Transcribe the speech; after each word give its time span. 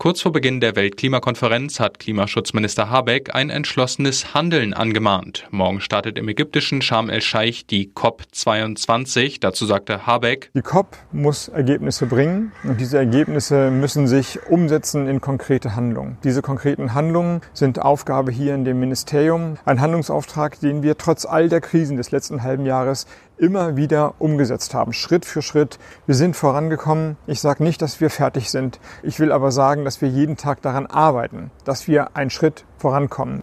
Kurz 0.00 0.20
vor 0.20 0.30
Beginn 0.30 0.60
der 0.60 0.76
Weltklimakonferenz 0.76 1.80
hat 1.80 1.98
Klimaschutzminister 1.98 2.88
Habeck 2.88 3.34
ein 3.34 3.50
entschlossenes 3.50 4.32
Handeln 4.32 4.72
angemahnt. 4.72 5.48
Morgen 5.50 5.80
startet 5.80 6.18
im 6.18 6.28
ägyptischen 6.28 6.82
Sharm 6.82 7.10
el-Scheich 7.10 7.66
die 7.66 7.90
COP22. 7.96 9.38
Dazu 9.40 9.66
sagte 9.66 10.06
Habeck, 10.06 10.52
Die 10.54 10.62
COP 10.62 10.96
muss 11.10 11.48
Ergebnisse 11.48 12.06
bringen 12.06 12.52
und 12.62 12.80
diese 12.80 12.96
Ergebnisse 12.96 13.72
müssen 13.72 14.06
sich 14.06 14.38
umsetzen 14.48 15.08
in 15.08 15.20
konkrete 15.20 15.74
Handlungen. 15.74 16.16
Diese 16.22 16.42
konkreten 16.42 16.94
Handlungen 16.94 17.40
sind 17.52 17.82
Aufgabe 17.82 18.30
hier 18.30 18.54
in 18.54 18.64
dem 18.64 18.78
Ministerium. 18.78 19.56
Ein 19.64 19.80
Handlungsauftrag, 19.80 20.60
den 20.60 20.84
wir 20.84 20.96
trotz 20.96 21.26
all 21.26 21.48
der 21.48 21.60
Krisen 21.60 21.96
des 21.96 22.12
letzten 22.12 22.44
halben 22.44 22.66
Jahres 22.66 23.08
immer 23.38 23.76
wieder 23.76 24.14
umgesetzt 24.18 24.74
haben, 24.74 24.92
Schritt 24.92 25.24
für 25.24 25.42
Schritt. 25.42 25.78
Wir 26.06 26.14
sind 26.14 26.36
vorangekommen. 26.36 27.16
Ich 27.26 27.40
sage 27.40 27.62
nicht, 27.62 27.80
dass 27.80 28.00
wir 28.00 28.10
fertig 28.10 28.50
sind. 28.50 28.80
Ich 29.02 29.20
will 29.20 29.32
aber 29.32 29.52
sagen, 29.52 29.84
dass 29.84 29.97
wir 30.00 30.08
jeden 30.08 30.36
Tag 30.36 30.62
daran 30.62 30.86
arbeiten, 30.86 31.50
dass 31.64 31.88
wir 31.88 32.16
einen 32.16 32.30
Schritt 32.30 32.64
vorankommen. 32.76 33.42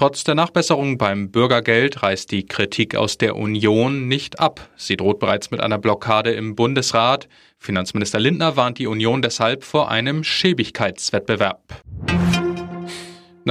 Trotz 0.00 0.24
der 0.24 0.34
Nachbesserung 0.34 0.96
beim 0.96 1.30
Bürgergeld 1.30 2.02
reißt 2.02 2.30
die 2.30 2.46
Kritik 2.46 2.96
aus 2.96 3.18
der 3.18 3.36
Union 3.36 4.08
nicht 4.08 4.40
ab. 4.40 4.66
Sie 4.74 4.96
droht 4.96 5.18
bereits 5.18 5.50
mit 5.50 5.60
einer 5.60 5.76
Blockade 5.76 6.32
im 6.32 6.56
Bundesrat. 6.56 7.28
Finanzminister 7.58 8.18
Lindner 8.18 8.56
warnt 8.56 8.78
die 8.78 8.86
Union 8.86 9.20
deshalb 9.20 9.62
vor 9.62 9.90
einem 9.90 10.24
Schäbigkeitswettbewerb. 10.24 11.60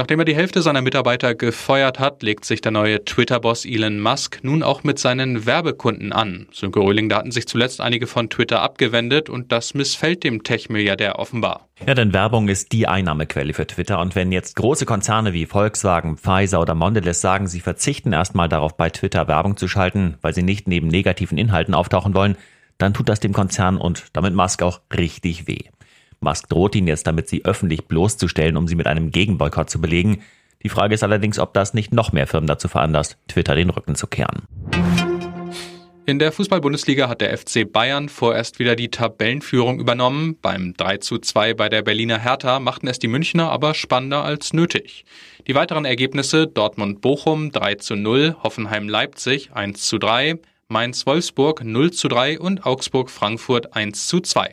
Nachdem 0.00 0.18
er 0.18 0.24
die 0.24 0.34
Hälfte 0.34 0.62
seiner 0.62 0.80
Mitarbeiter 0.80 1.34
gefeuert 1.34 1.98
hat, 1.98 2.22
legt 2.22 2.46
sich 2.46 2.62
der 2.62 2.72
neue 2.72 3.04
Twitter-Boss 3.04 3.66
Elon 3.66 4.00
Musk 4.00 4.38
nun 4.42 4.62
auch 4.62 4.82
mit 4.82 4.98
seinen 4.98 5.44
Werbekunden 5.44 6.14
an. 6.14 6.46
Sönke 6.52 6.80
Röhling, 6.80 7.10
da 7.10 7.18
hatten 7.18 7.32
sich 7.32 7.46
zuletzt 7.46 7.82
einige 7.82 8.06
von 8.06 8.30
Twitter 8.30 8.62
abgewendet 8.62 9.28
und 9.28 9.52
das 9.52 9.74
missfällt 9.74 10.24
dem 10.24 10.42
Tech-Milliardär 10.42 11.18
offenbar. 11.18 11.68
Ja, 11.86 11.92
denn 11.92 12.14
Werbung 12.14 12.48
ist 12.48 12.72
die 12.72 12.88
Einnahmequelle 12.88 13.52
für 13.52 13.66
Twitter 13.66 14.00
und 14.00 14.14
wenn 14.14 14.32
jetzt 14.32 14.56
große 14.56 14.86
Konzerne 14.86 15.34
wie 15.34 15.44
Volkswagen, 15.44 16.16
Pfizer 16.16 16.62
oder 16.62 16.74
Mondelez 16.74 17.20
sagen, 17.20 17.46
sie 17.46 17.60
verzichten 17.60 18.14
erstmal 18.14 18.48
darauf, 18.48 18.78
bei 18.78 18.88
Twitter 18.88 19.28
Werbung 19.28 19.58
zu 19.58 19.68
schalten, 19.68 20.16
weil 20.22 20.32
sie 20.32 20.42
nicht 20.42 20.66
neben 20.66 20.88
negativen 20.88 21.36
Inhalten 21.36 21.74
auftauchen 21.74 22.14
wollen, 22.14 22.38
dann 22.78 22.94
tut 22.94 23.10
das 23.10 23.20
dem 23.20 23.34
Konzern 23.34 23.76
und 23.76 24.04
damit 24.14 24.32
Musk 24.32 24.62
auch 24.62 24.80
richtig 24.96 25.46
weh. 25.46 25.64
Musk 26.20 26.48
droht 26.50 26.74
ihn 26.74 26.86
jetzt 26.86 27.06
damit, 27.06 27.28
sie 27.28 27.44
öffentlich 27.44 27.86
bloßzustellen, 27.86 28.56
um 28.58 28.68
sie 28.68 28.74
mit 28.74 28.86
einem 28.86 29.10
Gegenboykott 29.10 29.70
zu 29.70 29.80
belegen. 29.80 30.22
Die 30.62 30.68
Frage 30.68 30.94
ist 30.94 31.02
allerdings, 31.02 31.38
ob 31.38 31.54
das 31.54 31.72
nicht 31.72 31.94
noch 31.94 32.12
mehr 32.12 32.26
Firmen 32.26 32.46
dazu 32.46 32.68
veranlasst, 32.68 33.16
Twitter 33.26 33.54
den 33.54 33.70
Rücken 33.70 33.94
zu 33.94 34.06
kehren. 34.06 34.42
In 36.04 36.18
der 36.18 36.32
Fußball-Bundesliga 36.32 37.08
hat 37.08 37.20
der 37.20 37.36
FC 37.38 37.70
Bayern 37.70 38.08
vorerst 38.08 38.58
wieder 38.58 38.76
die 38.76 38.90
Tabellenführung 38.90 39.78
übernommen. 39.80 40.36
Beim 40.42 40.74
3 40.76 40.98
zu 40.98 41.18
2 41.18 41.54
bei 41.54 41.68
der 41.68 41.82
Berliner 41.82 42.18
Hertha 42.18 42.58
machten 42.58 42.88
es 42.88 42.98
die 42.98 43.08
Münchner 43.08 43.50
aber 43.50 43.74
spannender 43.74 44.24
als 44.24 44.52
nötig. 44.52 45.04
Die 45.46 45.54
weiteren 45.54 45.84
Ergebnisse 45.84 46.46
Dortmund-Bochum 46.46 47.52
3 47.52 47.76
zu 47.76 47.96
0, 47.96 48.36
Hoffenheim-Leipzig 48.42 49.52
1 49.54 49.86
zu 49.86 49.98
3, 49.98 50.34
Mainz-Wolfsburg 50.68 51.64
0 51.64 51.92
zu 51.92 52.08
3 52.08 52.40
und 52.40 52.66
Augsburg-Frankfurt 52.66 53.74
1 53.74 54.06
zu 54.06 54.20
2. 54.20 54.52